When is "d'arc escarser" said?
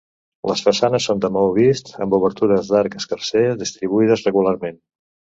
2.71-3.43